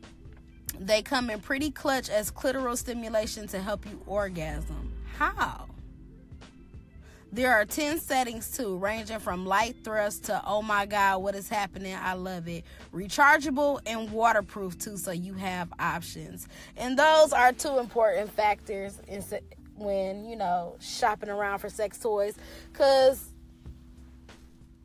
they 0.79 1.02
come 1.02 1.31
in 1.31 1.41
pretty 1.41 1.71
clutch 1.71 2.09
as 2.09 2.31
clitoral 2.31 2.76
stimulation 2.76 3.47
to 3.49 3.61
help 3.61 3.87
you 3.87 4.00
orgasm. 4.07 4.93
How? 5.17 5.67
There 7.35 7.51
are 7.51 7.65
10 7.65 7.99
settings 7.99 8.51
too, 8.51 8.77
ranging 8.77 9.19
from 9.19 9.47
light 9.47 9.77
thrust 9.83 10.25
to 10.25 10.43
oh 10.47 10.61
my 10.61 10.85
god, 10.85 11.23
what 11.23 11.35
is 11.35 11.49
happening? 11.49 11.97
I 11.99 12.12
love 12.12 12.47
it. 12.47 12.62
Rechargeable 12.93 13.81
and 13.87 14.12
waterproof 14.12 14.79
too, 14.79 14.99
so 14.99 15.12
you 15.12 15.33
have 15.33 15.73
options. 15.79 16.47
And 16.77 16.99
those 16.99 17.33
are 17.33 17.55
two 17.55 17.79
important 17.79 18.31
factors 18.33 19.01
in 19.09 19.25
when, 19.77 20.27
you 20.27 20.37
know, 20.37 20.77
shopping 20.79 21.31
around 21.31 21.61
for 21.61 21.71
sex 21.71 21.99
toys 21.99 22.37
cuz 22.75 23.31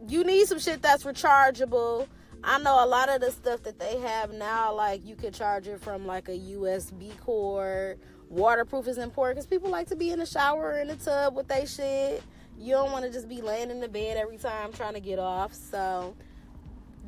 you 0.08 0.24
need 0.24 0.48
some 0.48 0.60
shit 0.60 0.82
that's 0.82 1.04
rechargeable. 1.04 2.08
I 2.46 2.60
know 2.60 2.82
a 2.82 2.88
lot 2.88 3.10
of 3.10 3.20
the 3.20 3.32
stuff 3.32 3.63
that 3.63 3.77
they 3.77 4.00
have 4.00 4.32
now 4.32 4.74
like 4.74 5.06
you 5.06 5.18
could 5.18 5.34
charge 5.34 5.68
it 5.68 5.82
from 5.82 6.08
like 6.08 6.30
a 6.30 6.39
USB 6.39 7.12
cord. 7.20 8.00
Waterproof 8.30 8.88
is 8.88 8.98
important 8.98 9.36
because 9.36 9.48
people 9.48 9.70
like 9.70 9.88
to 9.88 9.98
be 9.98 10.12
in 10.12 10.20
the 10.20 10.25
shower 10.25 10.72
or 10.72 10.80
in 10.80 10.88
the 10.88 10.96
tub 10.96 11.36
with 11.36 11.50
their 11.50 11.68
shit 11.68 12.24
you 12.59 12.73
don't 12.73 12.91
want 12.91 13.05
to 13.05 13.11
just 13.11 13.29
be 13.29 13.41
laying 13.41 13.69
in 13.69 13.79
the 13.79 13.87
bed 13.87 14.17
every 14.17 14.37
time 14.37 14.71
trying 14.73 14.93
to 14.93 14.99
get 14.99 15.19
off. 15.19 15.53
So 15.53 16.15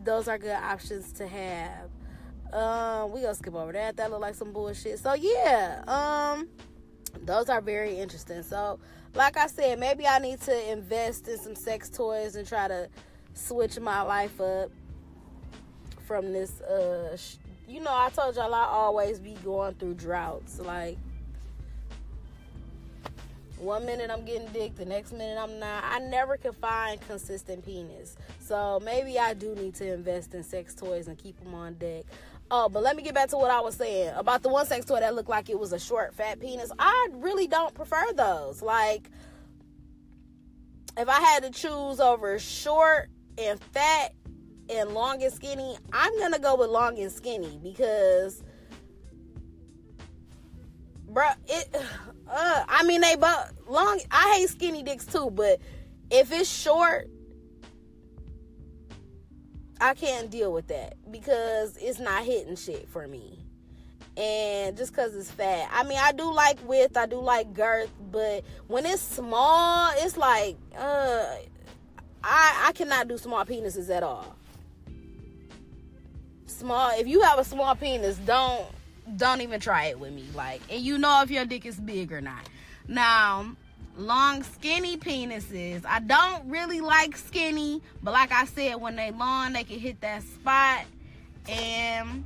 those 0.03 0.27
are 0.27 0.37
good 0.37 0.55
options 0.55 1.11
to 1.13 1.27
have. 1.27 1.89
Um, 2.53 3.11
we 3.11 3.21
gonna 3.21 3.35
skip 3.35 3.53
over 3.53 3.71
that. 3.73 3.97
That 3.97 4.11
look 4.11 4.21
like 4.21 4.35
some 4.35 4.51
bullshit. 4.51 4.99
So 4.99 5.13
yeah, 5.13 5.83
um, 5.87 6.47
those 7.23 7.49
are 7.49 7.61
very 7.61 7.97
interesting. 7.97 8.43
So, 8.43 8.79
like 9.13 9.37
I 9.37 9.47
said, 9.47 9.79
maybe 9.79 10.07
I 10.07 10.19
need 10.19 10.41
to 10.41 10.71
invest 10.71 11.27
in 11.27 11.37
some 11.37 11.55
sex 11.55 11.89
toys 11.89 12.35
and 12.35 12.47
try 12.47 12.67
to 12.67 12.89
switch 13.33 13.79
my 13.79 14.01
life 14.01 14.39
up 14.41 14.71
from 16.07 16.33
this. 16.33 16.61
Uh, 16.61 17.15
sh- 17.15 17.35
you 17.67 17.79
know, 17.79 17.93
I 17.93 18.09
told 18.09 18.35
y'all 18.35 18.53
I 18.53 18.65
always 18.65 19.19
be 19.19 19.35
going 19.43 19.75
through 19.75 19.95
droughts. 19.95 20.59
Like 20.59 20.97
one 23.59 23.85
minute 23.85 24.09
I'm 24.09 24.25
getting 24.25 24.47
dick, 24.49 24.75
the 24.75 24.85
next 24.85 25.11
minute 25.11 25.37
I'm 25.37 25.59
not. 25.59 25.83
I 25.83 25.99
never 25.99 26.37
can 26.37 26.53
find 26.53 26.99
consistent 27.01 27.65
penis. 27.65 28.15
So 28.39 28.79
maybe 28.83 29.19
I 29.19 29.33
do 29.33 29.55
need 29.55 29.75
to 29.75 29.93
invest 29.93 30.33
in 30.33 30.43
sex 30.43 30.73
toys 30.73 31.07
and 31.07 31.17
keep 31.17 31.39
them 31.39 31.53
on 31.53 31.75
deck. 31.75 32.05
Oh, 32.51 32.67
but 32.67 32.81
let 32.81 32.95
me 32.95 33.03
get 33.03 33.13
back 33.13 33.29
to 33.29 33.37
what 33.37 33.51
I 33.51 33.61
was 33.61 33.75
saying 33.75 34.11
about 34.15 34.41
the 34.41 34.49
one 34.49 34.65
sex 34.65 34.85
toy 34.85 34.99
that 34.99 35.13
looked 35.13 35.29
like 35.29 35.49
it 35.49 35.59
was 35.59 35.71
a 35.71 35.79
short, 35.79 36.15
fat 36.15 36.39
penis. 36.39 36.71
I 36.79 37.09
really 37.13 37.47
don't 37.47 37.73
prefer 37.75 38.11
those. 38.15 38.61
Like, 38.63 39.09
if 40.97 41.07
I 41.07 41.21
had 41.21 41.43
to 41.43 41.51
choose 41.51 41.99
over 41.99 42.39
short 42.39 43.09
and 43.37 43.59
fat 43.59 44.13
and 44.69 44.91
long 44.91 45.21
and 45.21 45.31
skinny, 45.31 45.77
I'm 45.93 46.17
gonna 46.19 46.39
go 46.39 46.55
with 46.55 46.69
long 46.69 46.97
and 46.97 47.11
skinny 47.11 47.59
because, 47.61 48.43
bruh, 51.11 51.35
it 51.47 51.75
uh, 52.29 52.63
I 52.67 52.83
mean 52.83 53.01
they 53.01 53.15
but 53.15 53.51
long. 53.67 53.99
I 54.11 54.37
hate 54.37 54.49
skinny 54.49 54.83
dicks 54.83 55.05
too, 55.05 55.29
but 55.31 55.59
if 56.11 56.31
it's 56.31 56.49
short, 56.49 57.09
I 59.81 59.93
can't 59.93 60.29
deal 60.29 60.51
with 60.51 60.67
that 60.67 60.95
because 61.11 61.77
it's 61.77 61.99
not 61.99 62.23
hitting 62.23 62.55
shit 62.55 62.89
for 62.89 63.07
me. 63.07 63.39
And 64.17 64.75
just 64.75 64.91
because 64.91 65.15
it's 65.15 65.31
fat, 65.31 65.69
I 65.71 65.83
mean, 65.83 65.97
I 65.97 66.11
do 66.11 66.33
like 66.33 66.57
width, 66.67 66.97
I 66.97 67.05
do 67.05 67.21
like 67.21 67.53
girth, 67.53 67.89
but 68.11 68.43
when 68.67 68.85
it's 68.85 69.01
small, 69.01 69.91
it's 69.95 70.17
like, 70.17 70.57
uh, 70.77 71.35
I 72.21 72.65
I 72.67 72.71
cannot 72.73 73.07
do 73.07 73.17
small 73.17 73.45
penises 73.45 73.89
at 73.89 74.03
all. 74.03 74.35
Small. 76.47 76.91
If 76.99 77.07
you 77.07 77.21
have 77.21 77.39
a 77.39 77.45
small 77.45 77.73
penis, 77.75 78.17
don't 78.17 78.65
don't 79.17 79.41
even 79.41 79.59
try 79.59 79.85
it 79.85 79.99
with 79.99 80.13
me. 80.13 80.25
Like, 80.33 80.61
and 80.69 80.81
you 80.81 80.97
know 80.97 81.21
if 81.23 81.31
your 81.31 81.45
dick 81.45 81.65
is 81.65 81.79
big 81.79 82.11
or 82.11 82.21
not. 82.21 82.47
Now, 82.87 83.55
long 83.97 84.43
skinny 84.43 84.97
penises. 84.97 85.85
I 85.85 85.99
don't 85.99 86.49
really 86.49 86.81
like 86.81 87.17
skinny, 87.17 87.81
but 88.01 88.11
like 88.11 88.31
I 88.31 88.45
said, 88.45 88.75
when 88.75 88.95
they 88.95 89.11
long, 89.11 89.53
they 89.53 89.63
can 89.63 89.79
hit 89.79 90.01
that 90.01 90.23
spot. 90.23 90.85
And 91.47 92.23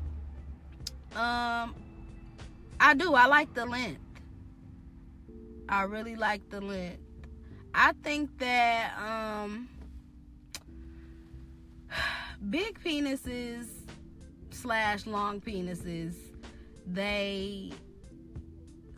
um 1.16 1.76
I 2.80 2.94
do. 2.96 3.14
I 3.14 3.28
like 3.28 3.54
the 3.54 3.66
length. 3.66 4.02
I 5.70 5.84
really 5.84 6.16
like 6.16 6.50
the 6.50 6.62
length. 6.62 7.00
I 7.74 7.94
think 8.04 8.38
that 8.40 8.94
um 8.98 9.70
big 12.50 12.80
penises 12.84 13.66
slash 14.52 15.06
long 15.06 15.42
penises 15.42 16.14
they 16.88 17.72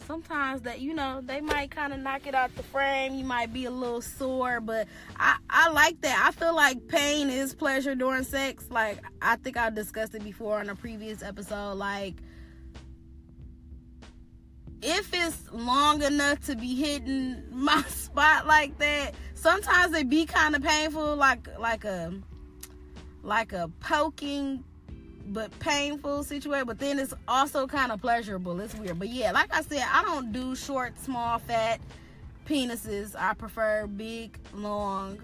sometimes 0.05 0.61
that 0.61 0.81
you 0.81 0.93
know 0.93 1.19
they 1.23 1.41
might 1.41 1.71
kind 1.71 1.91
of 1.91 1.99
knock 1.99 2.27
it 2.27 2.35
out 2.35 2.55
the 2.55 2.63
frame. 2.63 3.15
You 3.15 3.25
might 3.25 3.51
be 3.51 3.65
a 3.65 3.71
little 3.71 4.01
sore 4.01 4.61
but 4.61 4.87
i 5.17 5.37
i 5.49 5.69
like 5.69 6.01
that. 6.01 6.23
I 6.27 6.31
feel 6.31 6.55
like 6.55 6.87
pain 6.87 7.29
is 7.29 7.53
pleasure 7.53 7.95
during 7.95 8.23
sex. 8.23 8.67
Like 8.69 8.99
i 9.21 9.35
think 9.37 9.57
i 9.57 9.69
discussed 9.69 10.15
it 10.15 10.23
before 10.23 10.59
on 10.59 10.69
a 10.69 10.75
previous 10.75 11.23
episode. 11.23 11.75
Like 11.75 12.15
if 14.81 15.09
it's 15.13 15.51
long 15.51 16.03
enough 16.03 16.39
to 16.45 16.55
be 16.55 16.75
hitting 16.75 17.43
my 17.51 17.81
spot 17.83 18.45
like 18.45 18.77
that 18.77 19.15
sometimes 19.33 19.93
it 19.95 20.09
be 20.09 20.25
kind 20.25 20.55
of 20.55 20.61
painful 20.61 21.15
like 21.15 21.47
like 21.59 21.83
a 21.85 22.13
like 23.23 23.51
a 23.53 23.69
poking 23.79 24.63
but 25.27 25.57
painful 25.59 26.23
situation. 26.23 26.67
But 26.67 26.79
then 26.79 26.99
it's 26.99 27.13
also 27.27 27.67
kind 27.67 27.91
of 27.91 28.01
pleasurable. 28.01 28.59
It's 28.59 28.75
weird. 28.75 28.99
But 28.99 29.09
yeah, 29.09 29.31
like 29.31 29.53
I 29.53 29.61
said, 29.61 29.83
I 29.91 30.01
don't 30.03 30.31
do 30.31 30.55
short, 30.55 30.99
small, 30.99 31.39
fat 31.39 31.79
penises. 32.45 33.15
I 33.17 33.33
prefer 33.33 33.87
big, 33.87 34.37
long. 34.53 35.19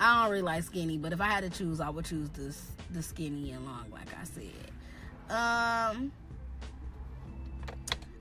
I 0.00 0.22
don't 0.22 0.30
really 0.32 0.42
like 0.42 0.62
skinny, 0.62 0.96
but 0.96 1.12
if 1.12 1.20
I 1.20 1.26
had 1.26 1.42
to 1.44 1.50
choose, 1.50 1.80
I 1.80 1.90
would 1.90 2.04
choose 2.04 2.30
this 2.30 2.70
the 2.90 3.02
skinny 3.02 3.50
and 3.50 3.64
long, 3.64 3.86
like 3.90 4.08
I 4.18 4.24
said. 4.24 4.70
Um 5.30 6.12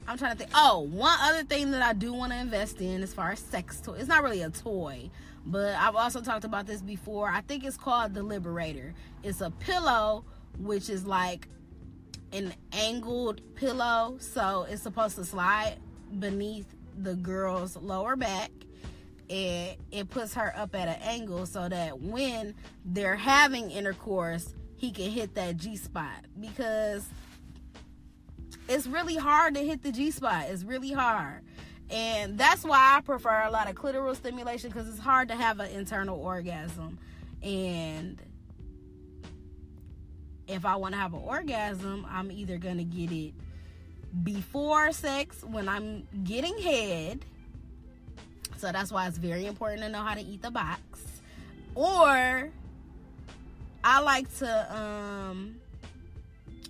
I'm 0.07 0.17
trying 0.17 0.31
to 0.31 0.37
think. 0.37 0.51
Oh, 0.53 0.79
one 0.79 1.17
other 1.21 1.43
thing 1.43 1.71
that 1.71 1.81
I 1.81 1.93
do 1.93 2.13
want 2.13 2.31
to 2.31 2.39
invest 2.39 2.79
in 2.79 3.03
as 3.03 3.13
far 3.13 3.31
as 3.31 3.39
sex 3.39 3.81
toy. 3.81 3.93
It's 3.93 4.07
not 4.07 4.23
really 4.23 4.41
a 4.41 4.49
toy, 4.49 5.09
but 5.45 5.75
I've 5.75 5.95
also 5.95 6.21
talked 6.21 6.45
about 6.45 6.65
this 6.65 6.81
before. 6.81 7.29
I 7.29 7.41
think 7.41 7.65
it's 7.65 7.77
called 7.77 8.13
the 8.13 8.23
Liberator. 8.23 8.93
It's 9.23 9.41
a 9.41 9.51
pillow 9.51 10.23
which 10.59 10.89
is 10.89 11.05
like 11.05 11.47
an 12.31 12.53
angled 12.71 13.41
pillow, 13.55 14.17
so 14.19 14.65
it's 14.69 14.81
supposed 14.81 15.15
to 15.17 15.25
slide 15.25 15.77
beneath 16.19 16.67
the 16.97 17.15
girl's 17.15 17.75
lower 17.75 18.15
back 18.15 18.51
and 19.29 19.75
it 19.91 20.09
puts 20.09 20.33
her 20.35 20.53
up 20.55 20.73
at 20.73 20.87
an 20.87 21.01
angle 21.01 21.45
so 21.45 21.67
that 21.67 21.99
when 21.99 22.55
they're 22.85 23.15
having 23.15 23.69
intercourse, 23.71 24.53
he 24.77 24.91
can 24.91 25.11
hit 25.11 25.35
that 25.35 25.57
G 25.57 25.75
spot 25.75 26.25
because 26.39 27.05
it's 28.67 28.87
really 28.87 29.15
hard 29.15 29.55
to 29.55 29.61
hit 29.61 29.83
the 29.83 29.91
G 29.91 30.11
spot. 30.11 30.45
It's 30.49 30.63
really 30.63 30.91
hard. 30.91 31.41
And 31.89 32.37
that's 32.37 32.63
why 32.63 32.97
I 32.97 33.01
prefer 33.01 33.43
a 33.43 33.51
lot 33.51 33.69
of 33.69 33.75
clitoral 33.75 34.15
stimulation 34.15 34.69
because 34.69 34.89
it's 34.89 34.99
hard 34.99 35.29
to 35.29 35.35
have 35.35 35.59
an 35.59 35.71
internal 35.71 36.19
orgasm. 36.19 36.99
And 37.41 38.21
if 40.47 40.65
I 40.65 40.75
want 40.75 40.95
to 40.95 40.99
have 40.99 41.13
an 41.13 41.21
orgasm, 41.23 42.05
I'm 42.09 42.31
either 42.31 42.57
going 42.57 42.77
to 42.77 42.83
get 42.83 43.11
it 43.11 43.33
before 44.23 44.91
sex 44.91 45.43
when 45.43 45.69
I'm 45.69 46.07
getting 46.23 46.57
head. 46.57 47.23
So 48.57 48.71
that's 48.71 48.91
why 48.91 49.07
it's 49.07 49.17
very 49.17 49.45
important 49.45 49.83
to 49.83 49.89
know 49.89 50.01
how 50.01 50.15
to 50.15 50.21
eat 50.21 50.41
the 50.41 50.51
box. 50.51 50.81
Or 51.75 52.49
I 53.83 53.99
like 54.01 54.35
to 54.39 54.75
um 54.75 55.57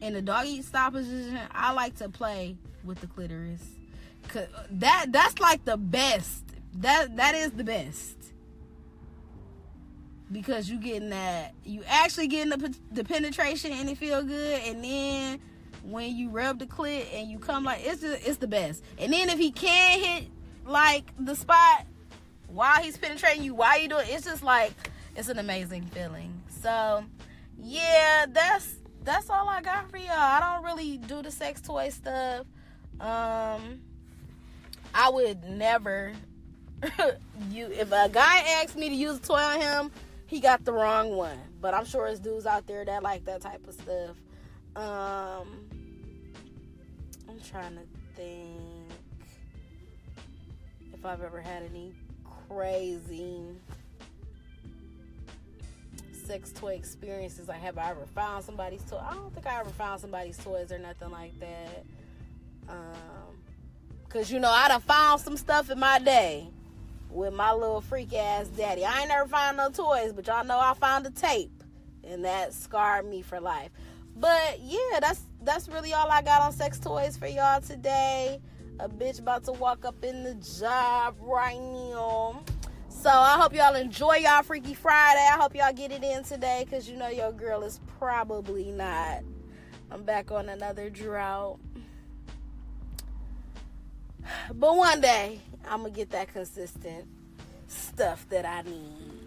in 0.01 0.13
the 0.13 0.21
doggy 0.21 0.61
style 0.61 0.91
position, 0.91 1.39
I 1.51 1.73
like 1.73 1.95
to 1.97 2.09
play 2.09 2.55
with 2.83 2.99
the 3.01 3.07
clitoris. 3.07 3.63
Cause 4.27 4.47
that 4.71 5.07
that's 5.09 5.39
like 5.39 5.63
the 5.65 5.77
best. 5.77 6.43
That 6.75 7.15
that 7.17 7.35
is 7.35 7.51
the 7.51 7.63
best. 7.63 8.15
Because 10.31 10.69
you 10.69 10.77
getting 10.77 11.09
that, 11.11 11.53
you 11.63 11.83
actually 11.87 12.27
getting 12.27 12.49
the 12.49 12.75
the 12.91 13.03
penetration 13.03 13.71
and 13.71 13.89
it 13.89 13.97
feel 13.97 14.23
good, 14.23 14.61
and 14.65 14.83
then 14.83 15.39
when 15.83 16.15
you 16.15 16.29
rub 16.29 16.59
the 16.59 16.65
clit 16.65 17.05
and 17.13 17.29
you 17.29 17.39
come 17.39 17.63
like 17.63 17.79
it's 17.83 18.01
just 18.01 18.27
it's 18.27 18.37
the 18.37 18.47
best. 18.47 18.83
And 18.97 19.13
then 19.13 19.29
if 19.29 19.39
he 19.39 19.51
can 19.51 19.99
hit 19.99 20.29
like 20.65 21.05
the 21.17 21.35
spot 21.35 21.85
while 22.47 22.81
he's 22.81 22.97
penetrating 22.97 23.43
you, 23.43 23.55
while 23.55 23.79
you 23.79 23.87
do 23.87 23.97
it, 23.97 24.07
it's 24.09 24.25
just 24.25 24.43
like 24.43 24.73
it's 25.15 25.29
an 25.29 25.39
amazing 25.39 25.83
feeling. 25.85 26.41
So 26.61 27.05
yeah, 27.59 28.25
that's 28.29 28.76
that's 29.07 29.29
all 29.29 29.47
I 29.47 29.61
got 29.61 29.89
for 29.89 29.95
y'all. 29.95 30.11
I 30.11 30.39
don't 30.41 30.65
really 30.65 30.97
do 30.97 31.21
the 31.21 31.31
sex 31.31 31.61
toy 31.61 31.89
stuff. 31.89 32.45
Um 32.99 33.79
I 34.93 35.09
would 35.09 35.45
never 35.45 36.11
you 37.49 37.67
if 37.67 37.91
a 37.91 38.09
guy 38.09 38.39
asks 38.61 38.75
me 38.75 38.89
to 38.89 38.95
use 38.95 39.17
a 39.17 39.21
toy 39.21 39.35
on 39.35 39.61
him, 39.61 39.91
he 40.25 40.41
got 40.41 40.65
the 40.65 40.73
wrong 40.73 41.15
one. 41.15 41.39
But 41.61 41.73
I'm 41.73 41.85
sure 41.85 42.05
there's 42.05 42.19
dudes 42.19 42.45
out 42.45 42.67
there 42.67 42.83
that 42.83 43.01
like 43.01 43.23
that 43.25 43.41
type 43.41 43.65
of 43.65 43.75
stuff. 43.75 44.17
Um 44.75 45.63
I'm 47.29 47.39
trying 47.49 47.75
to 47.75 47.83
think 48.15 48.91
if 50.93 51.05
I've 51.05 51.21
ever 51.21 51.39
had 51.39 51.63
any 51.63 51.93
crazy 52.49 53.55
sex 56.27 56.51
toy 56.51 56.73
experiences. 56.73 57.47
Like, 57.47 57.61
have 57.61 57.77
I 57.77 57.91
ever 57.91 58.05
found 58.13 58.43
somebody's 58.43 58.83
toy? 58.83 58.99
I 58.99 59.13
don't 59.13 59.33
think 59.33 59.47
I 59.47 59.59
ever 59.59 59.69
found 59.69 60.01
somebody's 60.01 60.37
toys 60.37 60.71
or 60.71 60.77
nothing 60.77 61.09
like 61.09 61.39
that. 61.39 61.85
Um, 62.69 63.37
cause 64.09 64.29
you 64.29 64.39
know 64.39 64.51
I 64.51 64.67
done 64.67 64.81
found 64.81 65.21
some 65.21 65.37
stuff 65.37 65.69
in 65.69 65.79
my 65.79 65.99
day 65.99 66.49
with 67.09 67.33
my 67.33 67.53
little 67.53 67.81
freak 67.81 68.13
ass 68.13 68.47
daddy. 68.49 68.83
I 68.83 68.99
ain't 68.99 69.09
never 69.09 69.27
found 69.27 69.57
no 69.57 69.69
toys, 69.69 70.11
but 70.11 70.27
y'all 70.27 70.43
know 70.43 70.59
I 70.59 70.73
found 70.73 71.05
a 71.05 71.11
tape, 71.11 71.63
and 72.03 72.25
that 72.25 72.53
scarred 72.53 73.05
me 73.09 73.21
for 73.21 73.39
life. 73.39 73.71
But 74.17 74.59
yeah, 74.61 74.99
that's 74.99 75.21
that's 75.43 75.69
really 75.69 75.93
all 75.93 76.09
I 76.11 76.21
got 76.21 76.41
on 76.41 76.51
sex 76.51 76.79
toys 76.79 77.15
for 77.15 77.27
y'all 77.27 77.61
today. 77.61 78.41
A 78.79 78.89
bitch 78.89 79.19
about 79.19 79.45
to 79.45 79.53
walk 79.53 79.85
up 79.85 80.03
in 80.03 80.23
the 80.23 80.35
job 80.35 81.15
right 81.19 81.59
now. 81.59 82.43
So 83.07 83.13
I 83.13 83.37
hope 83.37 83.53
y'all 83.53 83.73
enjoy 83.75 84.15
y'all 84.15 84.43
Freaky 84.43 84.73
Friday. 84.73 85.25
I 85.31 85.37
hope 85.37 85.55
y'all 85.55 85.71
get 85.71 85.93
it 85.93 86.03
in 86.03 86.25
today 86.25 86.65
because 86.65 86.89
you 86.89 86.97
know 86.97 87.07
your 87.07 87.31
girl 87.31 87.63
is 87.63 87.79
probably 87.97 88.69
not. 88.69 89.23
I'm 89.89 90.03
back 90.03 90.29
on 90.29 90.49
another 90.49 90.89
drought. 90.89 91.57
But 94.53 94.75
one 94.75 94.99
day, 94.99 95.39
I'm 95.69 95.83
going 95.83 95.93
to 95.93 95.97
get 95.97 96.09
that 96.09 96.33
consistent 96.33 97.07
stuff 97.67 98.27
that 98.27 98.45
I 98.45 98.63
need. 98.63 99.21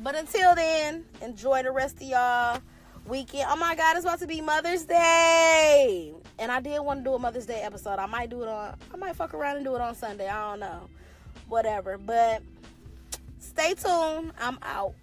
But 0.00 0.14
until 0.14 0.54
then, 0.54 1.06
enjoy 1.22 1.62
the 1.62 1.72
rest 1.72 1.96
of 1.96 2.02
y'all 2.02 2.60
weekend. 3.06 3.46
Oh 3.48 3.56
my 3.56 3.74
God, 3.76 3.96
it's 3.96 4.04
about 4.04 4.18
to 4.18 4.26
be 4.26 4.42
Mother's 4.42 4.84
Day. 4.84 6.12
And 6.38 6.52
I 6.52 6.60
did 6.60 6.78
want 6.80 7.00
to 7.00 7.04
do 7.04 7.14
a 7.14 7.18
Mother's 7.18 7.46
Day 7.46 7.62
episode. 7.62 7.98
I 7.98 8.04
might 8.04 8.28
do 8.28 8.42
it 8.42 8.48
on, 8.48 8.76
I 8.92 8.96
might 8.98 9.16
fuck 9.16 9.32
around 9.32 9.56
and 9.56 9.64
do 9.64 9.74
it 9.74 9.80
on 9.80 9.94
Sunday. 9.94 10.28
I 10.28 10.50
don't 10.50 10.60
know. 10.60 10.90
Whatever. 11.48 11.96
But 11.96 12.42
stay 13.50 13.74
tuned. 13.74 14.32
I'm 14.40 14.58
out. 14.62 14.94